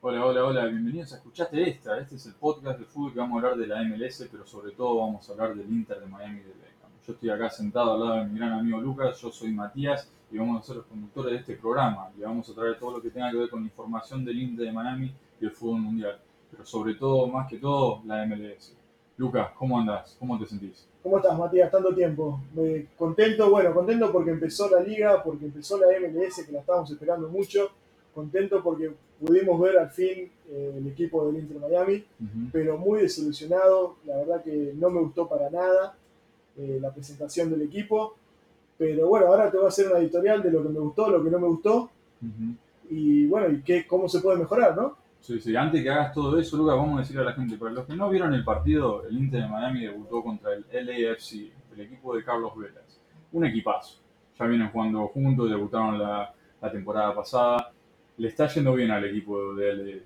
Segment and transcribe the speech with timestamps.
[0.00, 1.98] Hola, hola, hola, bienvenidos a Escuchaste Esta.
[1.98, 4.72] Este es el podcast de fútbol que vamos a hablar de la MLS, pero sobre
[4.72, 6.90] todo vamos a hablar del Inter de Miami de Beckham.
[7.06, 10.38] Yo estoy acá sentado al lado de mi gran amigo Lucas, yo soy Matías y
[10.38, 12.10] vamos a ser los conductores de este programa.
[12.16, 14.72] Le vamos a traer todo lo que tenga que ver con información del Inter de
[14.72, 16.18] Miami y el fútbol mundial,
[16.50, 18.74] pero sobre todo, más que todo, la MLS.
[19.16, 20.14] Lucas, ¿cómo andás?
[20.20, 20.86] ¿Cómo te sentís?
[21.02, 21.72] ¿Cómo estás, Matías?
[21.72, 22.40] Tanto tiempo.
[22.54, 26.88] Me- contento, bueno, contento porque empezó la liga, porque empezó la MLS, que la estábamos
[26.92, 27.68] esperando mucho.
[28.18, 28.90] Contento porque
[29.20, 32.04] pudimos ver al fin eh, el equipo del Inter Miami,
[32.50, 33.96] pero muy desilusionado.
[34.04, 35.94] La verdad que no me gustó para nada
[36.56, 38.16] eh, la presentación del equipo.
[38.76, 41.22] Pero bueno, ahora te voy a hacer una editorial de lo que me gustó, lo
[41.22, 41.90] que no me gustó
[42.90, 44.96] y bueno, y qué, cómo se puede mejorar, ¿no?
[45.20, 47.72] Sí, sí, antes que hagas todo eso, Lucas, vamos a decirle a la gente, para
[47.72, 51.80] los que no vieron el partido, el Inter de Miami debutó contra el LAFC, el
[51.80, 53.00] equipo de Carlos Velas.
[53.32, 54.00] Un equipazo.
[54.38, 57.72] Ya vienen jugando juntos, debutaron la, la temporada pasada.
[58.18, 59.96] Le está yendo bien al equipo de, LA,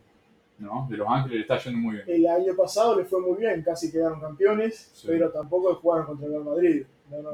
[0.58, 0.86] ¿no?
[0.90, 2.04] de Los Ángeles, le está yendo muy bien.
[2.06, 5.06] El año pasado le fue muy bien, casi quedaron campeones, Sí.
[5.08, 6.86] pero tampoco jugaron contra el Real Madrid.
[7.10, 7.30] No, no,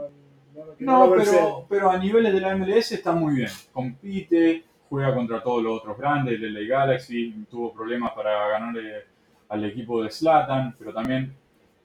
[0.79, 3.49] no, pero, pero a niveles de la MLS está muy bien.
[3.73, 9.05] Compite, juega contra todos los otros grandes, el LA Galaxy, tuvo problemas para ganarle
[9.49, 11.35] al equipo de Slatan, pero también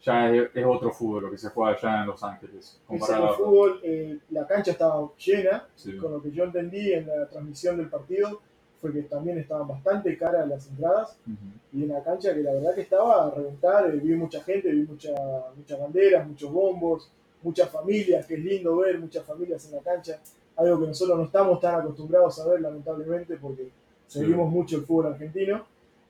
[0.02, 2.82] ya es, es otro fútbol lo que se juega allá en Los Ángeles.
[2.86, 5.96] Comparado a- fútbol, eh, la cancha estaba llena, Sí.
[5.98, 8.42] con lo que yo entendí en la transmisión del partido
[8.84, 11.38] fue que también estaban bastante caras las entradas Ujú.
[11.80, 14.70] y en la cancha que la verdad que estaba a reventar, eh, vi mucha gente,
[14.70, 15.14] vi mucha,
[15.56, 17.10] muchas banderas, muchos bombos,
[17.42, 20.20] muchas familias, que es lindo ver muchas familias en la cancha,
[20.58, 23.70] algo que nosotros no estamos tan acostumbrados a ver lamentablemente porque
[24.08, 24.20] Sí.
[24.20, 25.66] seguimos mucho el fútbol argentino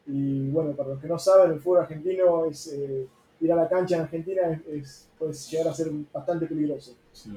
[0.07, 2.73] y bueno, para los que no saben, el fútbol argentino es...
[2.73, 3.05] eh,
[3.39, 6.95] ir a la cancha en Argentina es, es- puede llegar a ser bastante peligroso.
[7.11, 7.29] Sí.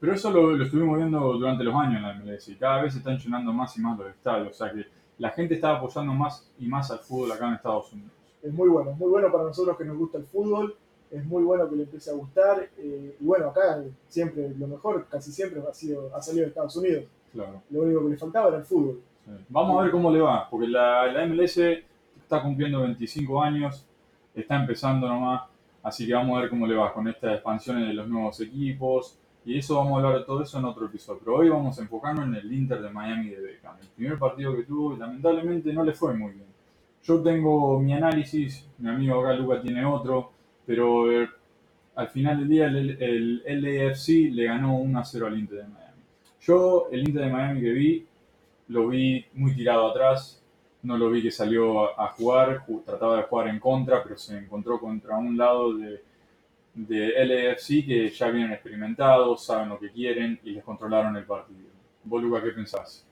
[0.00, 2.92] Pero eso lo, lo estuvimos viendo durante los años en la MLS y cada vez
[2.94, 4.48] se están llenando más y más los estadios.
[4.48, 4.86] O sea que
[5.18, 8.10] la gente está apoyando más y más al fútbol acá en Estados Unidos.
[8.42, 10.74] es muy bueno, es muy bueno para nosotros que nos gusta el fútbol,
[11.10, 15.06] es muy bueno que le empiece a gustar, eh, y bueno, acá siempre lo mejor,
[15.10, 17.62] casi siempre ha, sido, ha salido de Estados Unidos, Claro.
[17.68, 19.00] lo único que le faltaba era el fútbol.
[19.26, 19.30] Sí.
[19.50, 21.58] Vamos a ver cómo le va, porque la, la MLS
[22.16, 23.84] está cumpliendo 25 años,
[24.34, 25.42] está empezando nomás,
[25.82, 29.18] así que vamos a ver cómo le va con estas expansiones de los nuevos equipos,
[29.44, 31.20] y eso vamos a hablar de todo eso en otro episodio.
[31.24, 33.76] Pero hoy vamos a enfocarnos en el Inter de Miami de Beckham.
[33.80, 36.46] El primer partido que tuvo, lamentablemente no le fue muy bien.
[37.02, 40.32] Yo tengo mi análisis, mi amigo acá Luca tiene otro,
[40.66, 41.28] pero eh,
[41.96, 45.64] al final del día el, el LAFC le ganó 1 a 0 al Inter de
[45.68, 46.02] Miami.
[46.40, 48.06] Yo, el Inter de Miami que vi,
[48.68, 50.42] lo vi muy tirado atrás,
[50.82, 54.38] no lo vi que salió a, jugar, ju- trataba de jugar en contra, pero se
[54.38, 56.02] encontró contra un lado de,
[56.74, 61.68] de LAFC que ya vienen experimentados, saben lo que quieren y les controlaron el partido.
[62.04, 63.06] ¿Vos, Luca, qué pensás?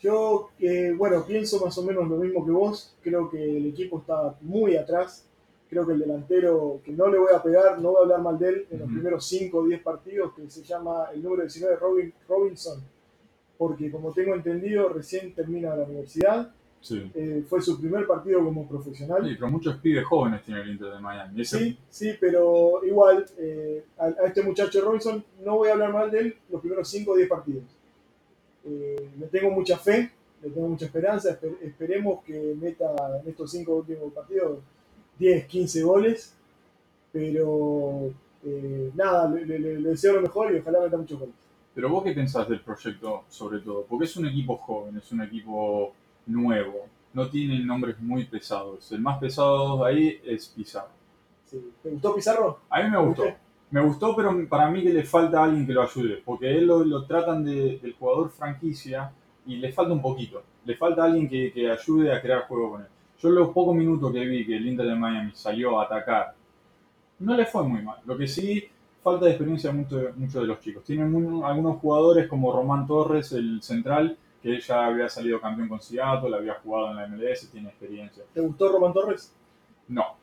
[0.00, 4.00] Yo, eh, bueno, pienso más o menos lo mismo que vos, creo que el equipo
[4.00, 5.26] está muy atrás,
[5.68, 8.38] creo que el delantero, que no le voy a pegar, no voy a hablar mal
[8.38, 11.76] de él en los primeros 5 o 10 partidos, que se llama el número 19,
[11.76, 12.82] Robin, Robinson,
[13.56, 16.52] porque como tengo entendido, recién termina la universidad,
[16.84, 17.10] Sí.
[17.14, 19.24] eh, fue su primer partido como profesional.
[19.26, 21.40] Sí, pero muchos pibes jóvenes tiene el Inter de Miami.
[21.40, 25.94] Ese- Sí, sí, pero igual eh, a, a este muchacho Robinson no voy a hablar
[25.94, 27.64] mal de él los primeros 5 o 10 partidos.
[28.66, 30.10] Eh, le tengo mucha fe,
[30.42, 34.58] le tengo mucha esperanza, esper- esperemos que meta en estos 5 últimos partidos
[35.18, 36.34] 10, 15 goles,
[37.12, 38.10] pero
[38.44, 41.34] eh, nada, le- le deseo lo mejor y ojalá meta muchos goles.
[41.74, 45.22] Pero vos qué pensás del proyecto sobre todo, porque es un equipo joven, es un
[45.22, 45.92] equipo
[46.26, 48.90] nuevo, no tienen nombres muy pesados.
[48.92, 50.88] El más pesado de ahí es Pizarro.
[51.46, 51.60] Sí.
[51.82, 52.60] ¿Te gustó Pizarro?
[52.70, 53.24] A mí me gustó.
[53.70, 56.84] Me gustó, pero para mí que le falta alguien que lo ayude, porque él lo,
[56.84, 59.10] lo tratan de, del jugador franquicia
[59.46, 60.42] y le falta un poquito.
[60.64, 62.88] Le falta alguien que, que ayude a crear juego con él.
[63.20, 66.34] Yo los pocos minutos que vi que el Inter de Miami salió a atacar,
[67.20, 67.98] no le fue muy mal.
[68.04, 68.64] Lo que sí,
[69.02, 70.84] falta de experiencia mucho, mucho de los chicos.
[70.84, 75.80] Tienen muy- algunos jugadores como Román Torres, el central, que ya había salido campeón con
[75.80, 78.24] Seattle, había jugado en la MLS, tiene experiencia.
[78.34, 79.34] ¿Te gustó Román Torres?
[79.88, 80.16] No,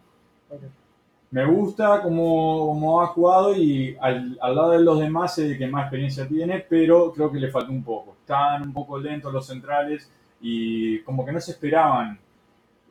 [1.32, 5.58] me gusta cómo, cómo ha jugado y al, al lado de los demás es el
[5.58, 8.16] que más experiencia tiene, pero creo que le falta un poco.
[8.20, 12.20] Están un poco lentos los centrales y como que no se esperaban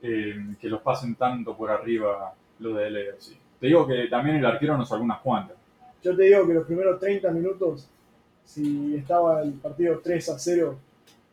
[0.03, 3.38] eh, que los pasen tanto por arriba los de LAFC.
[3.61, 5.56] Te digo que también el arquero nos sacó unas cuantas.
[6.03, 7.88] Yo te digo que los primeros 30 minutos,
[8.44, 10.79] si estaba el partido 3 a 0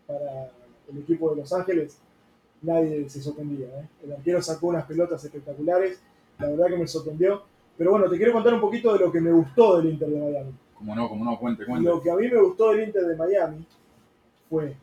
[0.08, 0.52] para
[0.90, 2.00] el equipo de Los Ángeles,
[2.62, 3.68] nadie se sorprendía.
[3.68, 3.88] ¿eh?
[4.04, 6.02] El arquero sacó unas pelotas espectaculares,
[6.40, 7.44] la verdad que me sorprendió.
[7.78, 10.20] Pero bueno, te quiero contar un poquito de lo que me gustó del Inter de
[10.20, 10.52] Miami.
[10.74, 11.88] Como no, como no, cuente, cuente.
[11.88, 13.66] Lo que a mí me gustó del Inter de Miami
[14.50, 14.76] fue,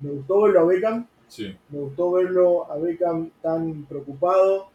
[0.00, 1.56] me gustó verlo a Beckham, Sí.
[1.70, 4.68] Me gustó verlo a Beckham tan preocupado,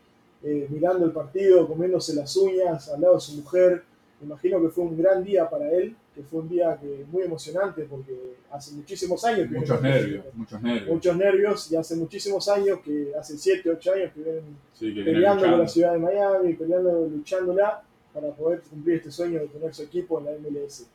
[0.44, 3.84] eh, mirando el partido, comiéndose las uñas al lado de su mujer.
[4.20, 7.24] Me imagino que fue un gran día para él, que fue un día que, muy
[7.24, 10.88] emocionante porque hace muchísimos años que Muchos nervios, muchos nervios.
[10.90, 14.44] muchos nervios y hace muchísimos años que hace 7, 8 años que vienen
[14.74, 17.82] Sí, que viene peleando con la ciudad de Miami, peleando, luchándola
[18.14, 20.88] para poder cumplir este sueño de tener su equipo en la MLS.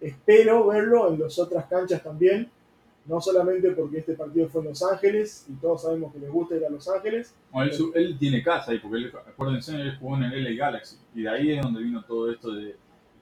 [0.00, 2.50] Espero verlo en las otras canchas también,
[3.06, 6.56] no solamente porque este partido fue en Los Ángeles y todos sabemos que les gusta
[6.56, 7.34] ir a Los Ángeles.
[7.50, 10.96] Bueno, él tiene casa ahí, porque él, acuérdense, él jugó en el LA Galaxy.
[11.14, 12.76] Y de ahí es donde vino todo esto de.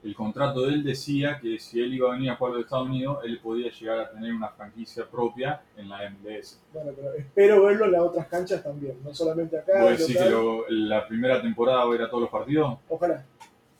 [0.07, 2.87] El contrato de él decía que si él iba a venir a jugar los Estados
[2.87, 6.61] Unidos, él podía llegar a tener una franquicia propia en la MLS.
[6.71, 9.73] Bueno, pero espero verlo en las otras canchas también, no solamente acá.
[9.73, 12.79] ¿Puedo decir que lo- la primera temporada va a ir a todos los partidos?
[12.87, 13.25] Ojalá,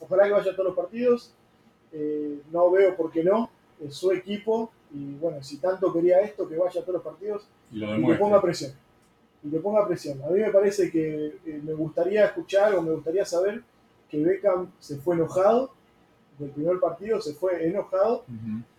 [0.00, 1.32] ojalá que vaya a todos los partidos.
[1.92, 3.50] Eh, no veo por qué no,
[3.82, 7.48] es su equipo y bueno, si tanto quería esto, que vaya a todos los partidos.
[7.72, 8.72] Y lo y que ponga presión.
[9.42, 10.20] Y que ponga presión.
[10.22, 13.62] A mí me parece que eh, me gustaría escuchar o me gustaría saber
[14.10, 15.77] que Beckham se fue enojado
[16.38, 18.24] del primer partido, se fue enojado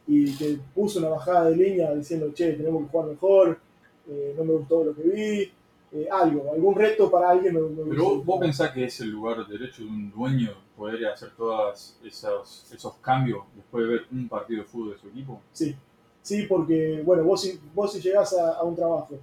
[0.07, 3.59] y que puso una bajada de línea diciendo, che, tenemos que jugar mejor,
[4.07, 5.51] eh, no me gustó lo que vi,
[5.91, 7.53] eh, algo, algún reto para alguien.
[7.53, 11.05] Me, me Pero vos, vos pensás que es el lugar derecho de un dueño poder
[11.07, 15.41] hacer todos esos, esos cambios después de ver un partido de fútbol de su equipo?
[15.51, 15.75] Sí,
[16.21, 19.19] sí, porque, bueno, vos si, vos si llegás a, a un trabajo,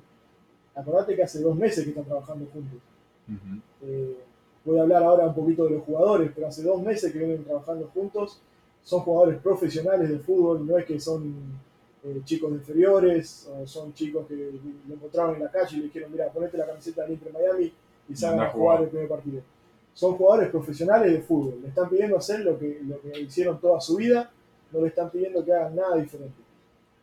[0.74, 2.78] acordate que hace dos meses que están trabajando juntos.
[3.82, 4.24] Eh,
[4.66, 7.44] voy a hablar ahora un poquito de los jugadores, pero hace dos meses que vienen
[7.44, 8.40] trabajando juntos.
[8.82, 11.34] Son jugadores profesionales de fútbol, no es que son
[12.04, 14.34] eh, chicos inferiores o son chicos que
[14.88, 17.72] lo encontraron en la calle y le dijeron, mira, ponete la camiseta del Inter Miami
[18.08, 18.82] y salgan a jugar.
[18.82, 19.40] el primer partido.
[19.94, 23.80] Son jugadores profesionales de fútbol, le están pidiendo hacer lo que, lo que hicieron toda
[23.80, 24.30] su vida,
[24.72, 26.36] no le están pidiendo que hagan nada diferente.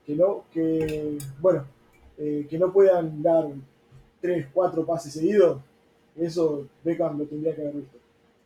[0.05, 1.65] Que no, que, bueno,
[2.17, 3.49] eh, que no puedan dar
[4.21, 5.59] tres, cuatro pases seguidos,
[6.17, 7.97] eso Beckham lo tendría que haber visto.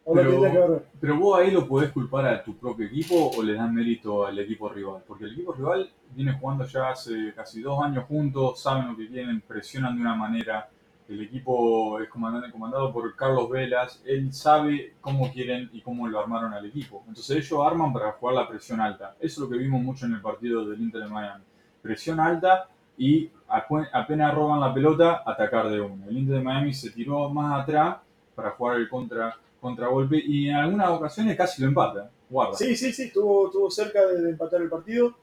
[0.06, 0.86] O lo Pero- tendría que haber.
[1.02, 4.40] Pero vos ahí lo podés culpar a tu propio equipo o le das mérito al
[4.40, 5.04] equipo rival.
[5.08, 9.08] Porque el equipo rival viene jugando ya hace casi dos años juntos, saben lo que
[9.08, 10.70] quieren, presionan de una manera.
[11.10, 16.20] El equipo es comandante, comandado por Carlos Velas, él sabe cómo quieren y cómo lo
[16.20, 17.02] armaron al equipo.
[17.08, 19.16] Entonces ellos arman para jugar la presión alta.
[19.20, 21.44] Eso es lo que vimos mucho en el partido del Inter de Miami.
[21.82, 26.06] Presión alta y apenas roban la pelota, atacar de uno.
[26.10, 27.98] El Inter de Miami se tiró más atrás
[28.36, 32.10] para jugar el contra contragolpe y en algunas ocasiones casi lo empata.
[32.30, 32.56] Guarda.
[32.56, 35.16] Sí, sí, sí, estuvo, estuvo cerca de, de empatar el partido.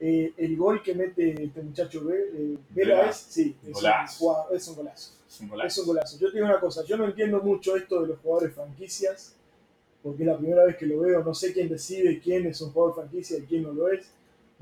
[0.00, 3.90] Eh, el gol que mete este muchacho eh, Vela es, sí, es un,
[4.52, 5.14] es un golazo.
[5.26, 5.66] Es un golazo.
[5.66, 6.18] Es un golazo.
[6.18, 9.34] Yo te digo una cosa, yo no entiendo mucho esto de los jugadores franquicias,
[10.02, 12.72] porque es la primera vez que lo veo, no sé quién decide quién es un
[12.72, 14.10] jugador franquicia y quién no lo es.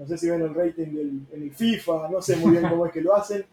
[0.03, 2.85] No sé si ven el rating del, en el FIFA, no sé muy bien cómo
[2.87, 3.45] es que lo hacen,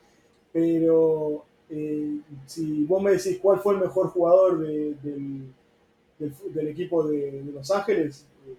[0.52, 2.18] pero eh,
[2.48, 5.44] si vos me decís cuál fue el mejor jugador de- del,
[6.18, 8.56] del fu- del equipo de, de Los Ángeles, eh,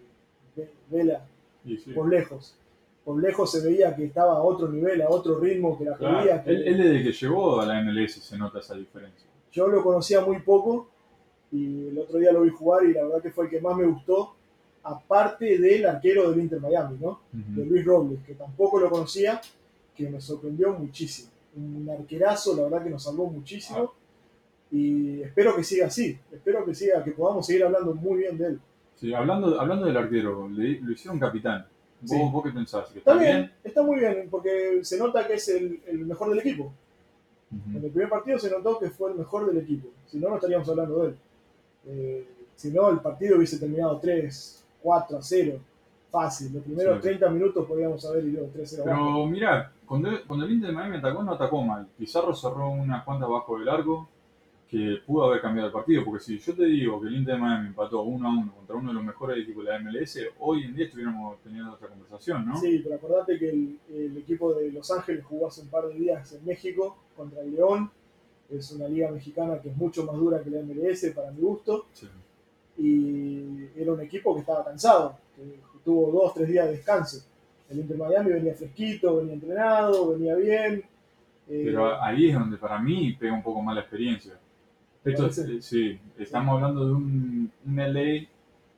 [0.57, 1.27] Ve- Vela,
[1.65, 1.93] Y sí.
[1.93, 2.57] por lejos.
[3.05, 6.45] Por lejos se veía que estaba a otro nivel, a otro ritmo, que la Claro.
[6.45, 9.27] que- Él, él desde que llegó a la MLS se nota esa diferencia.
[9.51, 10.87] Yo lo conocía muy poco
[11.51, 13.77] y el otro día lo vi jugar y la verdad que fue el que más
[13.77, 14.37] me gustó,
[14.83, 17.21] aparte del arquero del Inter Miami, ¿no?
[17.33, 19.41] De Luis Robles, que tampoco lo conocía,
[19.95, 21.31] que me sorprendió muchísimo.
[21.57, 23.93] Un arquerazo, la verdad que nos salvó muchísimo
[24.71, 28.47] y espero que siga así, espero que siga, que podamos seguir hablando muy bien de
[28.47, 28.61] él.
[28.97, 31.67] Sí, hablando, hablando del arquero, le- lo hicieron capitán.
[32.03, 32.17] ¿Vos, Sí.
[32.33, 32.89] vos qué pensás?
[32.91, 33.53] ¿Que Está está bien, bien?
[33.65, 36.73] está muy bien, porque se nota que es el, el mejor del equipo.
[37.75, 40.37] En el primer partido se notó que fue el mejor del equipo, si no, no
[40.37, 41.17] estaríamos hablando de él.
[41.89, 45.59] Eh, si no, el partido hubiese terminado 3, 4 a 0,
[46.11, 46.53] fácil.
[46.55, 47.03] Los primeros Sí.
[47.03, 49.05] 30 minutos podíamos haber ido 3 0 abajo.
[49.15, 51.87] Pero mirá, cuando, cuando el Inter de Miami atacó, no atacó mal.
[51.99, 54.09] Pizarro cerró unas cuantas bajo del arco
[54.69, 56.05] que pudo haber cambiado el partido.
[56.05, 58.77] Porque si yo te digo que el Inter de Miami empató 1 a 1 contra
[58.77, 62.47] uno de los mejores equipos de la MLS, hoy en día estuviéramos teniendo otra conversación,
[62.47, 62.57] ¿no?
[62.57, 65.95] Sí, pero acordate que el, el equipo de Los Ángeles jugó hace un par de
[65.95, 67.91] días en México contra el León.
[68.49, 71.87] Es una liga mexicana que es mucho más dura que la MLS para mi gusto.
[71.93, 72.07] Sí.
[72.79, 75.43] Y era un equipo que estaba cansado, que
[75.85, 77.25] tuvo dos, tres días de descanso.
[77.69, 80.85] El Inter Miami venía fresquito, venía entrenado, venía bien.
[81.49, 84.35] Eh, Pero ahí es donde para mí pega un poco más la experiencia.
[85.05, 88.27] Esto, eh, sí, estamos hablando de un, un LA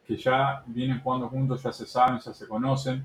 [0.07, 3.03] que ya vienen jugando juntos, ya se saben, ya se conocen,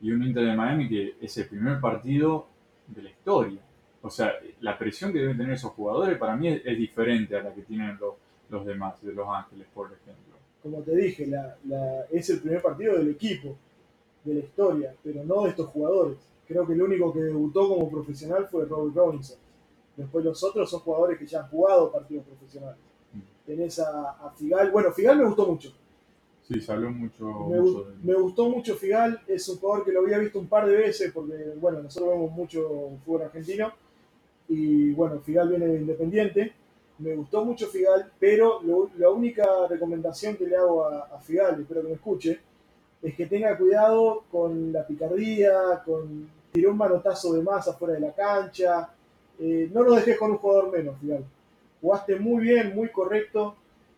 [0.00, 2.46] y un Inter de Miami que es el primer partido
[2.86, 3.60] de la historia.
[4.02, 7.42] O sea, la presión que deben tener esos jugadores para mí es, es diferente a
[7.42, 8.14] la que tienen los,
[8.50, 10.34] los demás, de Los Ángeles, por ejemplo.
[10.62, 13.54] como te dije, la- la- es el primer partido del equipo,
[14.24, 16.16] de la historia, pero no de estos jugadores.
[16.48, 19.36] Creo que el único que debutó como profesional fue Robert Robinson.
[19.96, 22.78] Después los otros son jugadores que ya han jugado partidos profesionales.
[23.12, 23.18] Mm.
[23.46, 24.70] Tenés a, a Figal.
[24.70, 25.70] Bueno, Figal me gustó mucho.
[26.48, 30.00] Sí, habló mucho, Me, mucho de- me gustó mucho Figal, es un jugador que lo
[30.00, 33.72] había visto un par de veces porque, bueno, nosotros vemos mucho fútbol argentino
[34.48, 36.52] y, bueno, Figal viene de Independiente.
[36.98, 38.60] Me gustó mucho Figal, pero
[38.96, 42.40] la única recomendación que le hago a, a Figal, espero que me escuche,
[43.02, 48.00] es que tenga cuidado con la picardía, con tiró un manotazo de más afuera de
[48.00, 48.88] la cancha.
[49.40, 51.24] Eh, no lo dejes con un jugador menos, Figal.
[51.82, 53.56] Jugaste muy bien, muy correcto.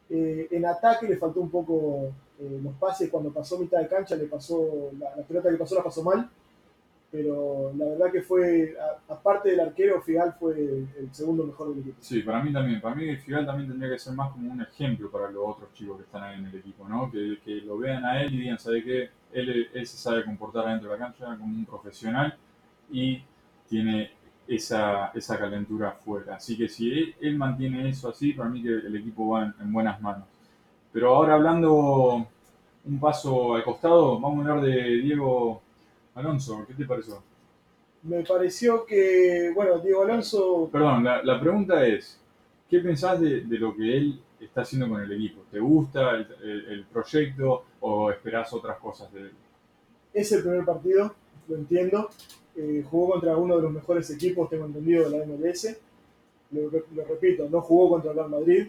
[0.08, 2.10] Eh, en ataque le faltó un poco
[2.40, 5.74] eh, los pases cuando pasó mitad de cancha, le pasó la, la pelota que pasó
[5.74, 6.30] la pasó mal.
[7.16, 8.76] Pero la verdad que fue,
[9.08, 11.96] aparte del arquero, Figal fue el, segundo mejor del equipo.
[12.00, 12.78] Sí, para mí también.
[12.78, 15.96] Para mí Figal también tendría que ser más como un ejemplo para los otros chicos
[15.96, 17.10] que están ahí en el equipo, ¿no?
[17.10, 19.08] Que, que lo vean a él y digan, ¿sabe qué?
[19.32, 22.36] Él, él se sabe comportar adentro de la cancha como un profesional
[22.90, 23.22] y
[23.66, 24.10] tiene
[24.46, 26.36] esa, esa calentura afuera.
[26.36, 30.02] Así que si él, mantiene eso así, para mí que el equipo va en buenas
[30.02, 30.26] manos.
[30.92, 32.26] Pero ahora hablando
[32.84, 35.62] un paso al costado, vamos a hablar de Diego
[36.16, 36.64] Alonso.
[36.66, 37.22] ¿Qué te pareció?
[38.02, 42.20] Me pareció que, bueno, Diego Alonso, Perdón, la, la pregunta es,
[42.68, 45.42] ¿qué pensás de, de lo que él está haciendo con el equipo?
[45.50, 49.32] ¿Te gusta el, el- el proyecto o esperás otras cosas de él?
[50.14, 51.14] es el primer partido,
[51.48, 52.08] lo entiendo.
[52.56, 55.76] Eh, jugó contra uno de los mejores equipos, tengo entendido, de la MLS.
[56.52, 58.68] Lo, lo repito, no jugó contra el Real Madrid.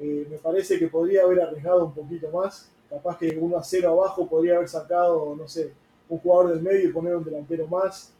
[0.00, 2.70] Eh, me parece que podría haber arriesgado un poquito más.
[2.90, 5.72] Capaz que 1 a 0 abajo podría haber sacado, no sé,
[6.08, 8.12] un jugador del medio y poner un delantero más.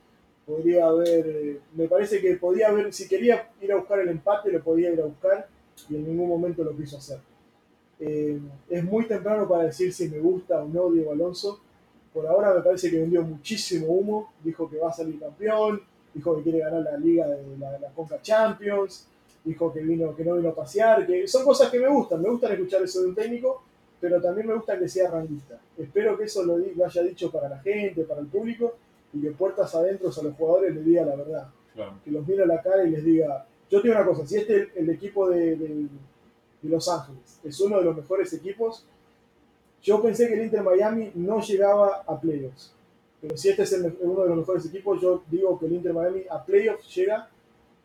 [0.47, 4.50] Podría haber, eh, me parece que podía haber, si quería ir a buscar el empate,
[4.50, 5.47] lo podía ir a buscar
[5.88, 7.18] y en ningún momento lo quiso hacer.
[8.00, 8.38] Eh,
[8.71, 11.61] es muy temprano para decir si me gusta o no Diego Alonso.
[12.12, 14.33] Por ahora me parece que vendió muchísimo humo.
[14.42, 15.83] Dijo que va a salir campeón,
[16.14, 19.07] dijo que quiere ganar la liga de la, la Champions,
[19.45, 22.23] dijo que vino que no vino a pasear, que son cosas que me gustan.
[22.23, 23.62] Me gustan escuchar eso de un técnico,
[24.00, 25.59] pero también me gusta que sea ranguista.
[25.76, 28.76] Espero que eso lo, lo haya dicho para la gente, para el público,
[29.12, 31.95] y que puertas adentro a los jugadores les diga la verdad Claro.
[32.05, 34.55] que los mire a la cara y les diga, yo tengo una cosa, si este
[34.57, 35.87] el, el equipo de, de-
[36.61, 38.85] de Los Ángeles es uno de los mejores equipos,
[39.83, 42.73] yo pensé que el Inter Miami no llegaba a playoffs.
[43.21, 45.93] Pero si este es el uno de los mejores equipos, yo digo que el Inter
[45.93, 47.28] Miami a playoffs llega,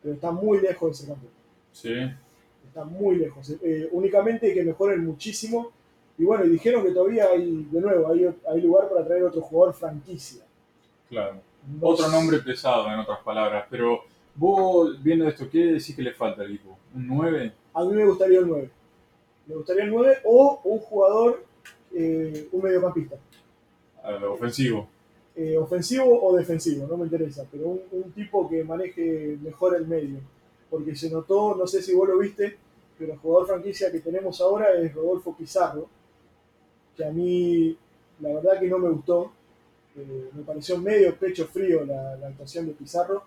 [0.02, 1.32] pero está muy lejos de ser campeón.
[1.72, 1.94] Sí,
[2.66, 3.52] Está muy lejos.
[3.62, 5.70] Eh, únicamente que mejoren muchísimo.
[6.18, 9.40] Y bueno, y dijeron que todavía hay, de nuevo, hay, hay lugar para traer otro
[9.42, 10.44] jugador franquicia.
[11.08, 11.40] claro.
[11.80, 13.66] No Otro sé- nombre pesado, en otras palabras.
[13.70, 14.00] Pero
[14.34, 16.76] vos, viendo esto, ¿qué decís que le falta al equipo?
[16.94, 17.52] ¿Un 9?
[17.72, 18.70] A mí me gustaría el 9.
[19.46, 21.42] Me gustaría el 9 o un jugador,
[21.94, 23.16] eh, un mediocampista.
[24.30, 24.88] ofensivo.
[25.36, 29.86] Eh, ofensivo o defensivo, no me interesa, pero un, un tipo que maneje mejor el
[29.86, 30.18] medio.
[30.70, 32.56] Porque se notó, no sé si vos lo viste,
[32.98, 35.88] pero el jugador franquicia que tenemos ahora es Rodolfo Pizarro,
[36.96, 37.76] que a mí
[38.20, 39.32] la verdad que no me gustó.
[39.96, 43.22] Eh, me pareció medio pecho frío la, la actuación de Pizarro.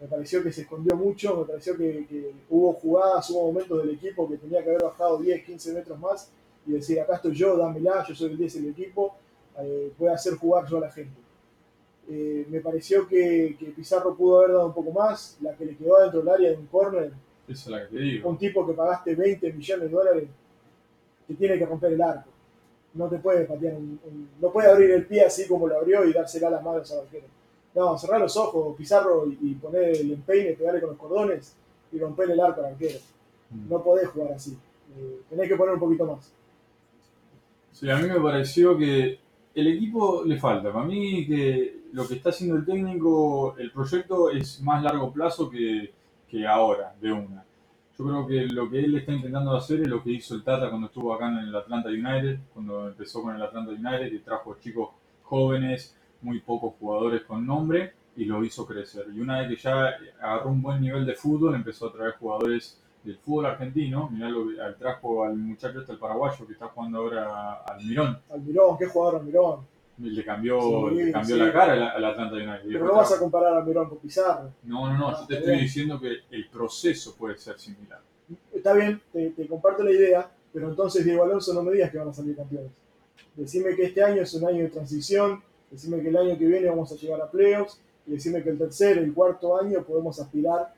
[0.00, 3.96] Me pareció que se escondió mucho, me pareció que, que hubo jugadas, hubo momentos del
[3.96, 6.30] equipo que tenía que haber bajado 10, 15 metros más
[6.64, 9.16] y decir, acá estoy yo, dámela, yo soy el 10 del equipo,
[9.58, 11.20] eh, voy a hacer jugar yo a la gente.
[12.08, 15.76] Eh, me pareció que, que Pizarro pudo haber dado un poco más, la que le
[15.76, 17.12] quedó adentro del área de un corner,
[17.48, 18.28] Esa es la que te digo.
[18.30, 20.28] un tipo que pagaste 20 millones de dólares,
[21.26, 22.30] que tiene que romper el arco.
[22.94, 26.04] No te puede patear un, un- no puede abrir el pie así como lo abrió
[26.04, 27.26] y dársela a las manos al arquero.
[27.74, 31.54] No, cerrar los ojos, Pizarro y, y poner el empeine, pegarle con los cordones
[31.92, 32.98] y romper el arco al arquero.
[33.50, 33.68] Mm.
[33.70, 34.56] No podés jugar así.
[34.96, 36.32] Eh, tenés que poner un poquito más.
[37.72, 39.18] Sí, a mí me pareció que
[39.54, 40.72] el equipo le falta.
[40.72, 45.48] Para mí que lo que está haciendo el técnico, el proyecto es más largo plazo
[45.48, 45.92] que,
[46.28, 47.44] que ahora, de una.
[47.98, 50.68] Yo creo que lo que él está intentando hacer es lo que hizo el Tata
[50.68, 54.56] cuando estuvo acá en el Atlanta United, cuando empezó con el Atlanta United, que trajo
[54.60, 54.90] chicos
[55.24, 59.06] jóvenes, muy pocos jugadores con nombre, y lo hizo crecer.
[59.12, 62.80] Y una vez que ya agarró un buen nivel de fútbol, empezó a traer jugadores
[63.02, 64.08] del fútbol argentino.
[64.10, 68.16] Mirá lo al- trajo al muchacho este, el paraguayo, que está jugando ahora al Mirón.
[68.30, 69.60] Almirón, qué jugador Almirón.
[69.74, 71.42] Y le cambió, Sí, le cambió sí.
[71.42, 72.62] la cara al, Atlanta United.
[72.68, 74.52] Pero no vas a comparar a Almirón con Pizarro.
[74.64, 75.60] No, no, no, Ah, yo te estoy bien.
[75.64, 78.00] diciendo que el proceso puede ser similar.
[78.52, 81.98] Está bien, te, te comparto la idea, pero entonces Diego Alonso no me digas que
[81.98, 82.70] van a salir campeones.
[83.34, 86.68] Decime que este año es un año de transición, decime que el año que viene
[86.68, 90.72] vamos a llegar a playoffs, y decime que el tercer, el cuarto año podemos aspirar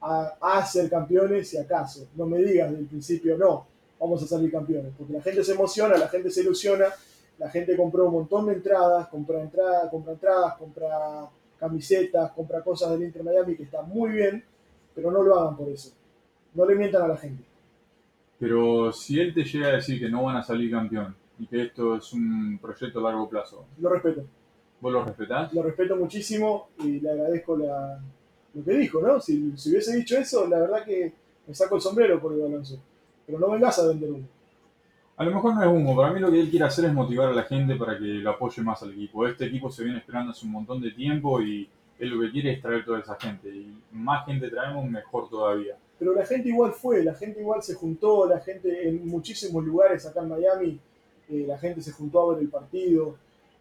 [0.00, 2.06] a, a ser campeones si acaso.
[2.14, 3.66] No me digas del principio, no,
[3.98, 6.86] vamos a salir campeones, porque la gente se emociona, la gente se ilusiona,
[7.38, 12.90] la gente compró un montón de entradas, compra entradas, compra entradas, compra camisetas, compra cosas
[12.92, 14.44] del Inter Miami que está muy bien,
[14.94, 15.92] pero no lo hagan por eso.
[16.54, 17.42] No le mientan a la gente.
[18.38, 21.62] Pero si él te llega a decir que no van a salir campeón y que
[21.62, 24.22] esto es un proyecto a largo plazo, Lo respeto.
[24.80, 25.52] ¿vos lo respetás?
[25.54, 27.98] Lo respeto muchísimo y le agradezco la-
[28.54, 29.20] lo que dijo, ¿no?
[29.20, 31.12] Si, si hubiese dicho eso, la verdad que
[31.46, 32.78] me saco el sombrero por Diego Alonso.
[33.26, 34.26] Pero no vengas a vender humo.
[35.16, 37.28] A lo mejor no es humo, para mí lo que él quiere hacer es motivar
[37.28, 39.26] a la gente para que lo apoye más al equipo.
[39.26, 41.68] Este equipo se viene esperando hace un montón de tiempo y
[42.00, 43.48] él lo que quiere es traer toda esa gente.
[43.48, 45.76] Y más gente traemos, mejor todavía.
[46.00, 50.04] Pero la gente igual fue, la gente igual se juntó, la gente en muchísimos lugares
[50.04, 50.80] acá en Miami,
[51.28, 53.16] eh, la gente se juntó a ver el partido.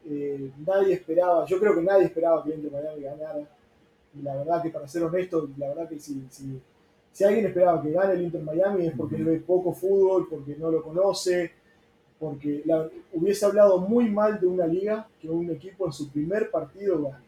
[0.10, 3.48] eh, nadie esperaba, yo creo que nadie esperaba que el Inter Miami ganara.
[4.19, 6.60] Y la verdad que para ser honesto, la verdad que si, si,
[7.13, 10.70] si alguien esperaba que gane el Inter Miami es porque ve poco fútbol, porque no
[10.70, 11.51] lo conoce,
[12.20, 16.50] porque la- hubiese hablado muy mal de una liga que un equipo en su primer
[16.51, 17.24] partido gane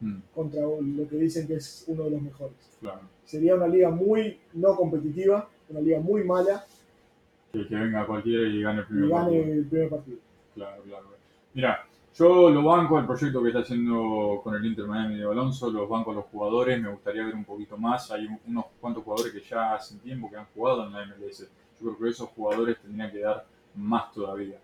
[0.00, 2.54] Mm, contra lo que dicen que es uno de los mejores.
[2.80, 3.00] claro.
[3.24, 6.64] Sería una liga muy no competitiva, una liga muy mala
[7.52, 9.52] Que, que venga cualquiera y gane el y primer gane partido.
[9.54, 10.18] el primer partido.
[10.54, 11.06] Claro, claro.
[11.54, 11.86] Mira,
[12.18, 15.88] yo lo banco el proyecto que está haciendo con el Inter Miami de Alonso, los
[15.88, 18.10] banco a los jugadores, me gustaría ver un poquito más.
[18.10, 21.48] Hay un- unos cuantos jugadores que ya hacen tiempo que han jugado en la MLS.
[21.80, 23.44] Yo creo que esos jugadores tendrían que dar
[23.76, 24.58] más todavía.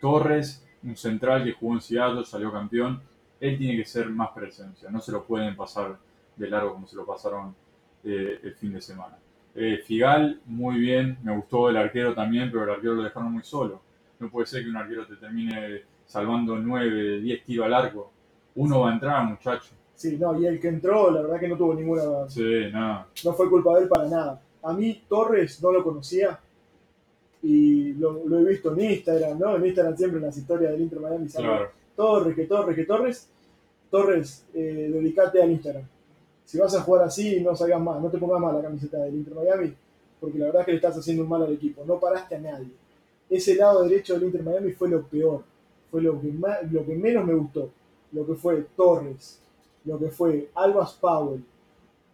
[0.00, 3.00] Torres, un central que jugó en Seattle, salió campeón,
[3.40, 5.96] él tiene que ser más presencia, no se lo pueden pasar
[6.36, 7.54] de largo como se lo pasaron
[8.04, 9.16] eh, el fin de semana.
[9.54, 13.42] Eh, Figal, muy bien, me gustó el arquero también, pero el arquero lo dejaron muy
[13.42, 13.80] solo.
[14.20, 18.10] No puede ser que un arquero te termine salvando 9, 10 tiros al arco.
[18.56, 19.70] Uno va a entrar, muchacho.
[19.94, 22.28] Sí, no, y el que entró, la verdad que no tuvo ninguna.
[22.28, 23.06] Sí, nada.
[23.24, 24.42] No fue culpa de él para nada.
[24.62, 26.40] A mí, Torres no lo conocía
[27.42, 29.56] y lo, lo he visto en Instagram, ¿no?
[29.56, 31.70] En Instagram siempre en las historias del Inter Miami sale Claro.
[31.94, 33.28] Torres, que Torres, que Torres.
[33.90, 35.84] Torres, eh, dedicate al Instagram.
[36.44, 39.14] Si vas a jugar así, no salgas más, no te pongas más la camiseta del
[39.14, 39.74] Inter Miami,
[40.20, 41.82] porque la verdad es que le estás haciendo un mal al equipo.
[41.86, 42.70] No paraste a nadie.
[43.30, 45.42] Ese lado derecho del Inter Miami fue lo peor,
[45.90, 47.70] fue lo que, más, lo que menos me gustó.
[48.12, 49.40] Lo que fue Torres,
[49.84, 51.42] lo que fue Albas Powell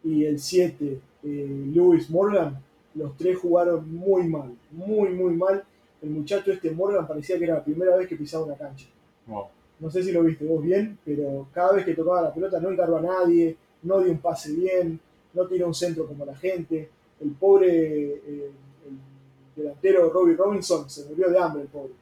[0.02, 2.58] y el 7, eh, Lewis Morgan,
[2.94, 5.64] los tres jugaron muy mal, muy, muy mal.
[6.02, 8.86] El muchacho este Morgan parecía que era la primera vez que pisaba una cancha.
[9.26, 9.46] Wow.
[9.80, 12.70] No sé si lo viste vos bien, pero cada vez que tocaba la pelota no
[12.70, 15.00] encargó a nadie, no dio un pase bien,
[15.32, 16.88] no tiró un centro como la gente.
[17.20, 18.50] El pobre eh,
[18.86, 21.92] el delantero Robbie Robinson se murió de hambre, el pobre.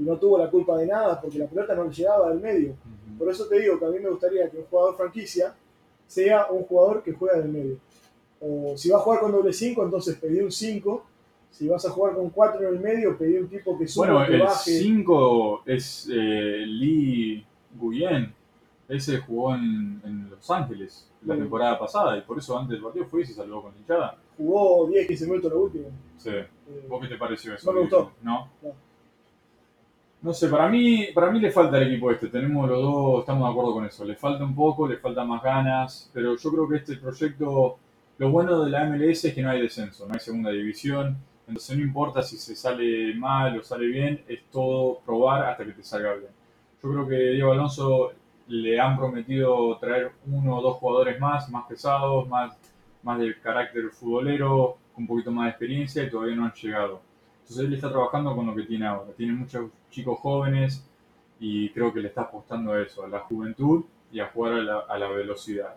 [0.00, 2.74] Y no tuvo la culpa de nada porque la pelota no le llegaba del medio.
[3.18, 5.54] Por eso te digo que a mí me gustaría que un jugador franquicia
[6.06, 7.76] sea un jugador que juega del medio.
[8.40, 11.04] O si va a jugar con doble 5, entonces pedí un 5.
[11.50, 14.26] Si vas a jugar con 4 en el medio, pedí un tipo que suba, Bueno,
[14.26, 14.70] que el baje.
[14.70, 17.44] 5 es eh, Lee
[17.78, 18.32] Guyen.
[18.88, 23.04] Ese jugó en, en Los Ángeles la temporada pasada y por eso antes del partido
[23.04, 24.16] fue y se salvó con hinchada.
[24.36, 25.88] Jugó 10, 15 minutos lo último.
[26.16, 26.30] Sí.
[26.30, 26.48] Eh,
[26.88, 27.70] ¿Vos qué te pareció eso?
[27.70, 28.12] No me gustó.
[28.22, 28.48] ¿No?
[28.62, 28.72] No.
[30.22, 33.48] No sé, para mí, para mí le falta al equipo este, tenemos los dos, estamos
[33.48, 36.68] de acuerdo con eso, le falta un poco, le falta más ganas, pero yo creo
[36.68, 37.78] que este proyecto,
[38.18, 41.16] lo bueno de la MLS es que no hay descenso, no hay segunda división,
[41.48, 45.72] entonces no importa si se sale mal o sale bien, es todo probar hasta que
[45.72, 46.32] te salga bien.
[46.82, 48.12] Yo creo que Diego Alonso
[48.48, 52.58] le han prometido traer uno o dos jugadores más, más pesados, más,
[53.02, 57.00] más de carácter futbolero, con un poquito más de experiencia y todavía no han llegado.
[57.50, 59.12] Entonces él está trabajando con lo que tiene ahora.
[59.16, 60.84] Tiene muchos chicos jóvenes
[61.40, 64.62] y creo que le está apostando a eso, a la juventud y a jugar a
[64.62, 65.76] la, a la velocidad.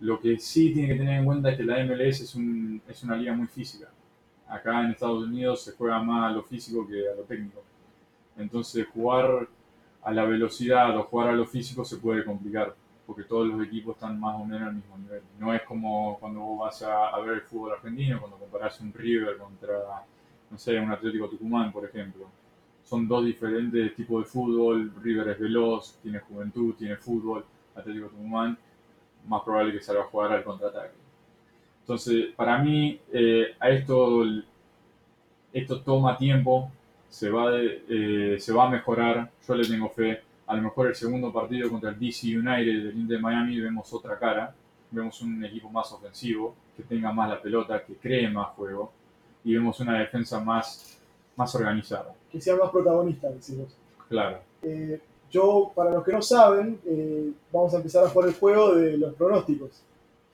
[0.00, 3.02] Lo que sí tiene que tener en cuenta es que la MLS es, un- es
[3.04, 3.88] una liga muy física.
[4.48, 7.62] Acá en Estados Unidos se juega más a lo físico que a lo técnico.
[8.36, 9.48] Entonces jugar
[10.02, 12.74] a la velocidad o jugar a lo físico se puede complicar,
[13.06, 15.22] porque todos los equipos están más o menos al mismo nivel.
[15.38, 18.92] No es como cuando vos vas a, a ver el fútbol argentino, cuando comparás un
[18.92, 19.74] River contra,
[20.54, 22.28] no sé, un Atlético Tucumán, por ejemplo.
[22.84, 24.92] Son dos diferentes tipos de fútbol.
[25.02, 27.44] River es veloz, tiene juventud, tiene fútbol.
[27.74, 28.56] Atlético Tucumán,
[29.26, 30.94] más probable que salga a jugar al contraataque.
[31.80, 34.22] Entonces, para mí, eh, a esto,
[35.52, 36.70] esto toma tiempo,
[37.08, 40.22] se va, eh, se va a mejorar, yo le tengo fe.
[40.46, 43.92] A lo mejor el segundo partido contra el DC United del Inter de Miami vemos
[43.92, 44.54] otra cara,
[44.92, 48.92] vemos un equipo más ofensivo, que tenga más la pelota, que cree más juego,
[49.44, 50.96] y vemos una defensa más,
[51.36, 52.14] más organizada.
[52.32, 53.68] que sea más protagonista, decimos.
[54.08, 54.38] Claro.
[54.62, 58.74] Eh, yo, para los que no saben, eh, vamos a empezar a jugar el juego
[58.74, 59.82] de los pronósticos.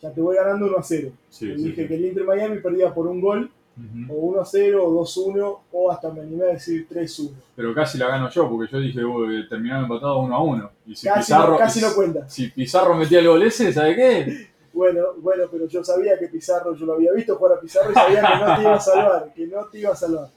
[0.00, 1.10] Ya te voy ganando 1 a 0.
[1.28, 1.88] Sí, Te sí, dije sí.
[1.88, 4.12] que el Inter Miami perdía por un gol, Ujú.
[4.12, 7.18] o 1 a 0, o 2 a 1, o hasta me animé a decir 3
[7.18, 7.30] a 1.
[7.56, 9.00] Pero casi la gano yo, porque yo dije,
[9.48, 10.70] terminaron empatados uno a uno.
[10.86, 12.28] Y si Casi, Pizarro, no, casi no cuenta.
[12.28, 14.49] si Pizarro metía el gol ese, ¿sabe qué?
[14.80, 18.22] Bueno, bueno, pero yo sabía que Pizarro, yo lo había visto jugar Pizarro y sabía
[18.22, 20.28] que no te iba a salvar, que no te iba a salvar.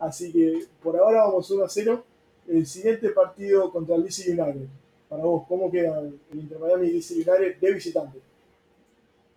[0.00, 2.04] Así que por ahora vamos 1 a 0.
[2.48, 4.66] El siguiente partido contra el DC United.
[5.08, 8.18] Para vos, ¿cómo queda el Inter Miami y DC United de visitante?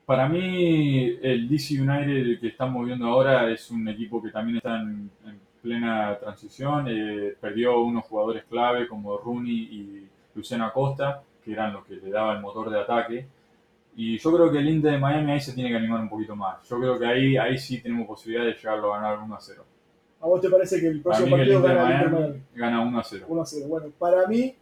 [0.03, 4.81] Para mí, el DC United que estamos viendo ahora es un equipo que también está
[4.81, 6.87] en, en plena transición.
[6.89, 12.09] Eh, perdió unos jugadores clave como Rooney y Luciano Acosta, que eran los que le
[12.09, 13.27] daban el motor de ataque.
[13.97, 16.35] Y yo creo que el Inter de Miami ahí se tiene que animar un poquito
[16.35, 16.67] más.
[16.67, 19.63] Yo creo que ahí, ahí sí tenemos posibilidad de llegarlo a ganar 1 a 0.
[20.21, 22.41] ¿A vos te parece que el próximo que el partido Inter gana el Inter Miami
[22.55, 23.25] gana 1 a 0.
[23.29, 23.65] 1 a 0.
[23.69, 24.55] Bueno, para mí,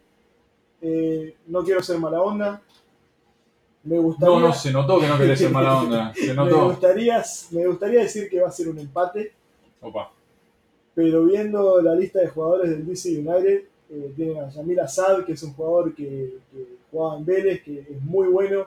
[0.82, 2.62] eh, no quiero ser mala onda.
[3.82, 6.12] Me gustaría, No, no, se notó que no querés ser mala onda.
[6.14, 6.68] Se me, notó.
[6.68, 9.32] gustaría, me gustaría decir que va a ser un empate,
[9.80, 10.10] Opa.
[10.94, 15.32] pero viendo la lista de jugadores del DC United, eh, tienen a Yamil Assad, que
[15.32, 18.66] es un jugador que, que jugaba en Vélez, que es muy bueno.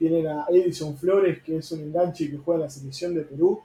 [0.00, 3.60] Tienen a Edison Flores, que es un enganche que juega en la selección de Perú.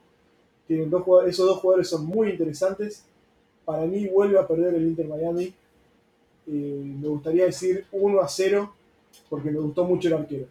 [0.68, 0.92] Tienen
[1.28, 3.06] esos dos jugadores son muy interesantes.
[3.64, 5.54] Para mí vuelve a perder el Inter Miami.
[6.48, 8.74] Eh, me gustaría decir 1 a 0,
[9.30, 10.48] porque me gustó mucho el arquero.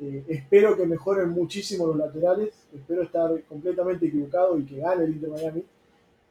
[0.00, 2.54] Eh, espero que mejoren muchísimo los laterales.
[2.72, 5.64] Espero estar completamente equivocado y que gane el Inter Miami.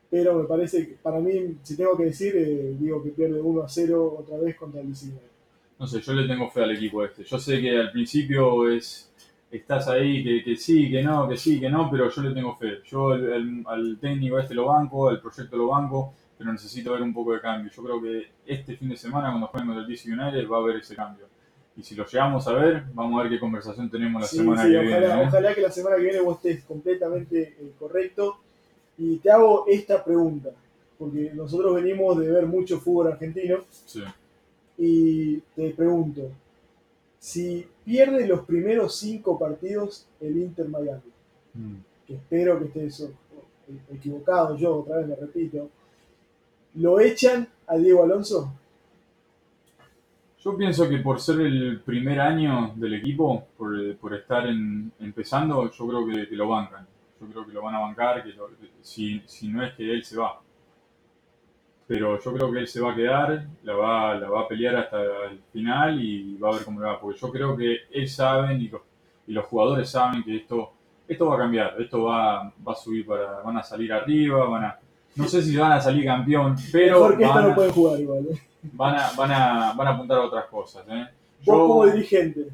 [0.10, 3.64] Pero me parece que, para mí, si tengo que decir, eh, digo que pierde 1
[3.64, 5.39] a 0 otra vez contra el DC United.
[5.80, 7.24] No sé, yo le tengo fe al equipo este.
[7.24, 9.12] Yo sé que al principio es
[9.52, 12.56] estás ahí, que, que sí, que no, que sí, que no, pero yo le tengo
[12.58, 12.80] fe.
[12.86, 17.02] Yo el- el- al técnico este lo banco, al proyecto lo banco, pero necesito ver
[17.02, 17.72] un poco de cambio.
[17.76, 20.60] Yo creo que este fin de semana, cuando jueguen contra el DC United, va a
[20.60, 21.26] haber ese cambio.
[21.78, 24.64] Y si lo llegamos a ver, vamos a ver qué conversación tenemos la Sí, semana
[24.64, 25.24] sí, que ojalá, viene.
[25.24, 25.26] ¿eh?
[25.28, 28.38] ojalá que la semana que viene vos estés completamente eh, correcto.
[28.98, 30.50] Y te hago esta pregunta,
[30.98, 34.04] porque nosotros venimos de ver mucho fútbol argentino Sí.
[34.82, 36.32] Y te pregunto,
[37.20, 41.02] si pierde los primeros cinco partidos el Inter Miami,
[41.54, 41.76] Mm.
[42.08, 43.10] que espero que estés
[43.92, 45.70] equivocado yo, otra vez me repito,
[46.76, 48.54] ¿lo echan a Diego Alonso?
[50.42, 55.70] Yo pienso que por ser el primer año del equipo, por, por estar en- empezando,
[55.70, 56.88] yo creo que, que lo bancan.
[57.20, 59.92] Yo creo que lo van a bancar, que lo- que si, si no es que
[59.92, 60.40] él se va.
[61.90, 64.76] Pero yo creo que él se va a quedar, la va, la va a pelear
[64.76, 67.00] hasta el final y va a ver cómo le va.
[67.00, 68.82] Porque yo creo que él sabe y los,
[69.26, 70.72] y los jugadores saben que esto,
[71.08, 74.66] esto va a cambiar, esto va, va a subir para, van a salir arriba, van
[74.66, 74.80] a,
[75.16, 78.00] no sé si van a salir campeón, pero Porque esto van no a- pueden jugar
[78.00, 78.26] igual.
[78.32, 78.40] ¿eh?
[78.74, 80.86] van a, van a, van a apuntar a otras cosas.
[80.90, 81.08] ¿eh?
[81.44, 82.50] Vos Yo- como dirigente,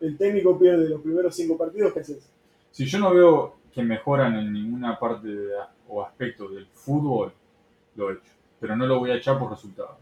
[0.00, 2.28] el técnico pierde los primeros cinco partidos, ¿qué haces?
[2.72, 5.50] si yo no veo que mejoran en ninguna parte de-
[5.88, 7.32] o aspecto del fútbol,
[7.94, 8.32] lo he hecho.
[8.60, 9.96] Pero no lo voy a echar por resultado.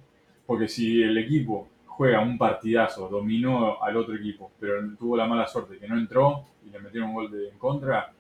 [0.46, 5.46] Porque si el equipo juega un partidazo, dominó al otro equipo, pero tuvo la mala
[5.46, 8.12] suerte que no entró y le metieron un gol de, en contra,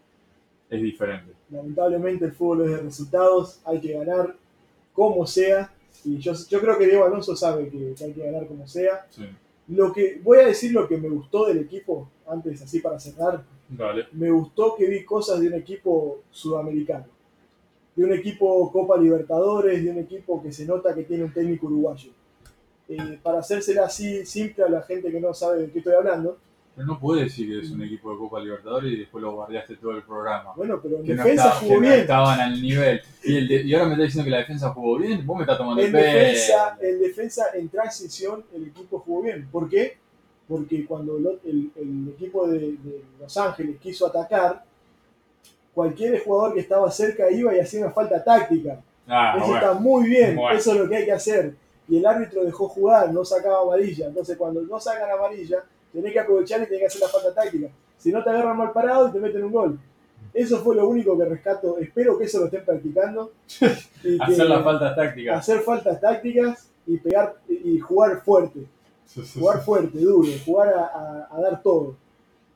[0.68, 1.32] es diferente.
[1.50, 4.34] Lamentablemente el fútbol es de resultados, hay que ganar
[4.92, 5.72] como sea.
[6.04, 9.06] Y yo, yo creo que Diego Alonso sabe que, que hay que ganar como sea.
[9.10, 9.28] Sí.
[9.68, 13.44] Lo que, voy a decir lo que me gustó del equipo, antes así para cerrar.
[13.68, 14.06] Dale.
[14.12, 17.04] Me gustó que vi cosas de un equipo sudamericano.
[17.98, 21.66] De un equipo Copa Libertadores, de un equipo que se nota que tiene un técnico
[21.66, 22.10] uruguayo.
[22.88, 26.38] Eh, para hacérsela así simple a la gente que no sabe de qué estoy hablando,
[26.76, 29.74] Pero no puedes decir que es un equipo de Copa Libertadores y después lo guardiaste
[29.78, 30.52] todo el programa.
[30.54, 32.00] bueno, pero en Que no, defensa estaba- jugó que no bien.
[32.00, 33.00] estaban al nivel.
[33.24, 35.26] Y, el de- y ahora me estás diciendo que la defensa jugó bien.
[35.26, 39.48] Vos me estás tomando el defensa, en defensa, en transición, el equipo jugó bien.
[39.50, 39.96] ¿Por qué?
[40.46, 44.64] Porque cuando el, el equipo de, de Los Ángeles quiso atacar,
[45.78, 48.80] cualquier jugador que estaba cerca iba y hacía una falta táctica.
[49.06, 49.54] Ah, Eso bueno.
[49.60, 50.58] está muy bien, Bueno.
[50.58, 51.54] eso es lo que hay que hacer.
[51.88, 54.06] Y el árbitro dejó jugar, no sacaba amarilla.
[54.08, 55.58] Entonces, cuando no sacan amarilla,
[55.92, 57.68] tenés que aprovechar y tenés que hacer la falta táctica.
[57.96, 59.78] Si no, te agarran mal parado y te meten un gol.
[60.34, 61.78] Eso fue lo único que rescato.
[61.78, 63.30] Espero que eso lo estén practicando.
[64.02, 65.38] Y Hacer las faltas tácticas.
[65.38, 68.60] hacer faltas tácticas y pegar y jugar fuerte,
[69.38, 71.94] jugar fuerte, duro, jugar a, a- a dar todo.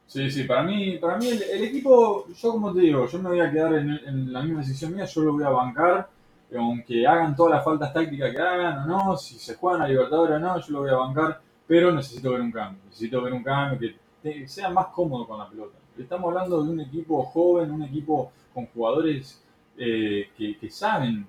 [0.07, 3.31] Sí, sí, para mí, para mí el, el equipo, yo como te digo, yo me
[3.31, 6.09] voy a quedar en, en la misma decisión mía, yo lo voy a bancar,
[6.55, 10.37] aunque hagan todas las faltas tácticas que hagan o no, si se juegan a Libertadores
[10.37, 13.43] o no, yo lo voy a bancar, pero necesito ver un cambio, necesito ver un
[13.43, 15.79] cambio que, te- sea más cómodo con la pelota.
[15.99, 19.43] Estamos hablando de un equipo joven, un equipo con jugadores
[19.79, 21.27] eh, que, que saben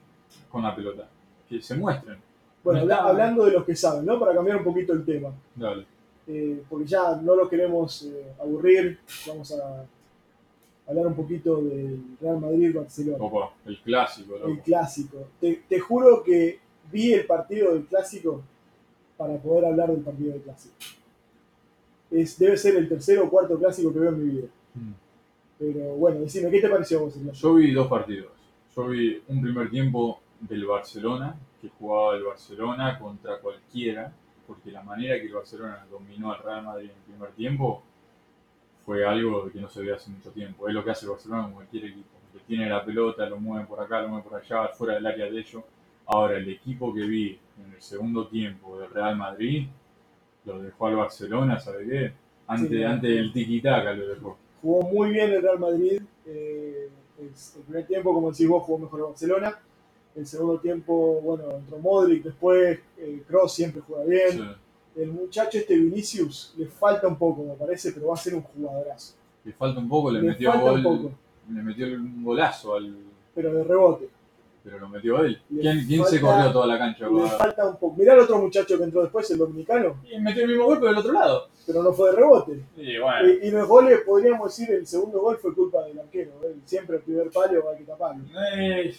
[0.49, 1.07] con la pelota,
[1.47, 2.17] que se muestren.
[2.63, 4.19] Bueno, No habla- está- hablando de los que saben, ¿no?
[4.19, 5.86] Para cambiar un poquito el tema, Dale.
[6.27, 9.86] Eh, porque ya no lo queremos eh, aburrir, vamos a
[10.88, 14.47] hablar un poquito del Real Madrid-Barcelona, Opa, el clásico, loco.
[14.51, 15.17] el clásico.
[15.39, 16.59] Te, te juro que
[16.91, 18.41] vi el partido del clásico
[19.17, 20.75] para poder hablar del partido del clásico.
[22.12, 24.47] es, debe ser el tercer o cuarto clásico que veo en mi vida.
[24.75, 24.91] Mm.
[25.59, 27.15] Pero bueno, decime, ¿qué te pareció vos?
[27.15, 27.31] el?
[27.31, 28.31] Yo vi dos partidos.
[28.75, 34.12] Yo vi un primer tiempo del Barcelona, que jugaba el Barcelona contra cualquiera,
[34.53, 37.83] porque la manera que el Barcelona dominó al Real Madrid en el primer tiempo
[38.85, 40.67] fue algo que no se ve hace mucho tiempo.
[40.67, 42.07] Es lo que hace el Barcelona con cualquier equipo.
[42.33, 45.25] Que tiene la pelota, lo mueve por acá, lo mueve por allá, fuera del área
[45.29, 45.63] de ellos.
[46.05, 49.67] Ahora, el equipo que vi en el segundo tiempo del Real Madrid
[50.45, 52.13] lo dejó al Barcelona, ¿sabe qué?
[52.47, 52.83] Antes, Sí.
[52.83, 54.37] antes del tiki-taka lo dejó.
[54.61, 56.01] Jugó muy bien el Real Madrid.
[56.25, 56.89] eh,
[57.19, 57.29] el
[57.65, 59.59] primer tiempo, como decís vos, jugó mejor el Barcelona.
[60.15, 62.80] El segundo tiempo, bueno, entró Modric, después
[63.28, 64.32] Cross siempre juega bien.
[64.32, 64.43] Sí.
[65.02, 68.43] El muchacho este Vinicius le falta un poco, me parece, pero va a ser un
[68.43, 69.15] jugadorazo.
[69.43, 71.12] Le falta un poco, le, Le metió gol, poco.
[71.52, 72.95] le metió un golazo al,
[73.34, 74.08] Pero de rebote.
[74.63, 75.41] pero lo metió él.
[75.49, 77.08] ¿Quién, quién se corrió toda la cancha?
[77.10, 77.95] Le para- falta un poco.
[77.97, 80.89] Mirá el otro muchacho que entró después, el dominicano, Y metió el mismo gol, pero
[80.91, 81.47] del otro lado.
[81.65, 82.63] pero no fue de rebote.
[82.78, 86.32] Y bueno, Y, y los goles, podríamos decir, el segundo gol fue culpa del arquero.
[86.43, 86.54] ¿eh?
[86.65, 88.23] Siempre el primer palo hay que taparlo.
[88.56, 88.93] eh,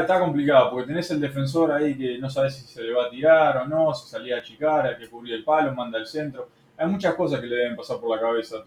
[0.00, 3.10] está, complicado, porque tenés el defensor ahí que no sabes si se le va a
[3.10, 6.48] tirar o no, si salía a achicar, hay que cubrir el palo, manda el centro.
[6.76, 8.62] Hay muchas cosas que le deben pasar por la cabeza a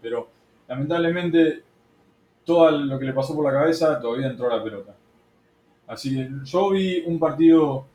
[0.00, 0.28] pero
[0.68, 1.62] lamentablemente
[2.44, 4.94] todo lo que le pasó por la cabeza todavía entró a la pelota.
[5.86, 7.86] Así que yo vi un partido,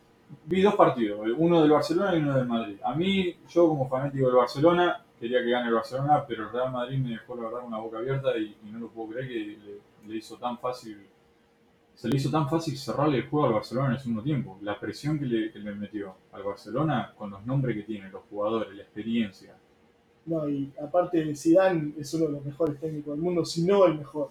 [0.46, 2.78] vi dos partidos, uno del Barcelona y uno del Madrid.
[2.84, 6.72] A mí, yo como fanático del Barcelona, quería que gane el Barcelona, pero el Real
[6.72, 9.58] Madrid me dejó la verdad con la boca abierta y, no lo puedo creer que
[10.08, 11.06] le hizo tan fácil,
[11.98, 14.60] se le hizo tan fácil cerrarle el juego al Barcelona en el segundo tiempo.
[14.62, 18.22] La presión que le, que le metió al Barcelona con los nombres que tiene, los
[18.30, 19.56] jugadores, la experiencia.
[20.28, 23.98] No, y aparte Zidane es uno de los mejores técnicos del mundo, si no el
[23.98, 24.30] mejor.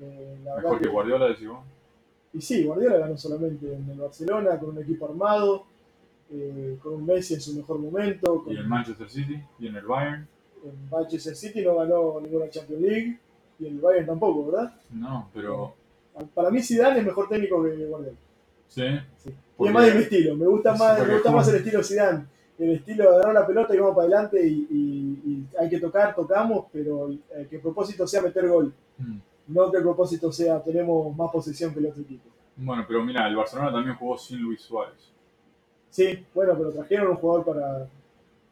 [0.00, 1.64] Eh, la Mejor verdad que Guardiola, decís vos.
[2.32, 5.64] Y sí, Guardiola ganó solamente en el Barcelona, con un equipo armado,
[6.30, 9.74] eh, con un Messi en su mejor momento, con, Y en Manchester City, y en
[9.74, 10.28] el Bayern.
[10.64, 13.18] en Manchester City no ganó ninguna Champions League,
[13.58, 14.72] y el Bayern tampoco, ¿verdad?
[14.90, 15.74] No, pero
[16.34, 18.16] Para mí Zidane es mejor técnico que Guardiola.
[18.68, 18.82] sí.
[19.18, 19.30] Sí.
[19.58, 22.26] Y es más de mi estilo, me gusta más, me gusta más el estilo Zidane.
[22.58, 25.78] El estilo de agarrar la pelota y vamos para adelante y, y- y hay que
[25.80, 28.72] tocar, tocamos, pero eh, que el propósito sea meter gol.
[28.98, 29.18] Mm.
[29.48, 32.28] No que el propósito sea tenemos más posesión que el otro equipo.
[32.56, 35.12] Bueno, pero mira, el Barcelona también jugó sin Luis Suárez.
[35.90, 37.86] Sí, bueno, pero trajeron un jugador para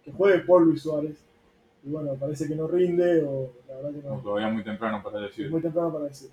[0.05, 1.23] que juegue por Luis Suárez.
[1.83, 4.21] Y bueno, parece que no rinde o la verdad que No, no.
[4.23, 5.51] todavía muy temprano para decir.
[5.51, 6.31] muy temprano para decir.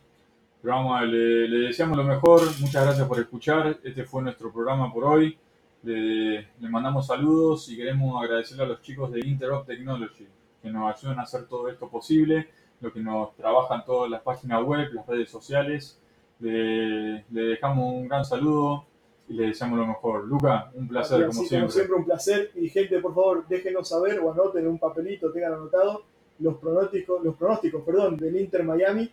[0.62, 2.42] Pero vamos, le, le deseamos lo mejor.
[2.60, 3.80] Muchas gracias por escuchar.
[3.84, 5.38] Este fue nuestro programa por hoy.
[5.84, 10.28] Le, le mandamos saludos y queremos agradecerle a los chicos de Interop Technology
[10.62, 12.48] que nos ayudan a hacer todo esto posible,
[12.82, 16.00] lo que nos trabajan todas las páginas web, las redes sociales.
[16.40, 18.86] Le, le dejamos un gran saludo
[19.28, 20.26] y le deseamos lo mejor.
[20.26, 21.96] Luca, un placer Así, como siempre.
[21.96, 22.52] un placer.
[22.56, 26.04] Y gente, por favor, déjenos saber o anoten en un papelito, tengan anotado
[26.40, 29.10] los pronósticos, los pronósticos perdón, del Inter Miami.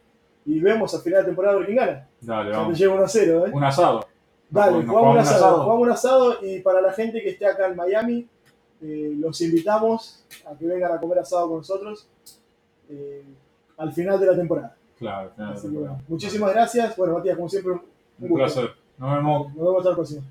[0.50, 2.08] Y vemos al final de temporada a ver quién gana.
[2.22, 2.78] Dale, Ya te vamos.
[2.78, 3.50] llevo 1 a 0, ¿eh?
[3.52, 4.06] Un asado.
[4.50, 5.62] Dale, jugamos un asado.
[5.62, 8.26] Jugamos un asado y para la gente que esté acá en Miami,
[8.80, 12.08] eh, los invitamos a que vengan a comer asado con nosotros
[12.88, 13.24] eh,
[13.76, 14.74] al final de la temporada.
[14.98, 16.96] Claro, final de que, bueno, muchísimas gracias.
[16.96, 17.78] Bueno, Matías, como siempre, un
[18.20, 18.34] Un gusto.
[18.36, 18.70] placer.
[18.96, 19.46] Nos vemos.
[19.48, 20.22] Nos vemos hasta la próxima.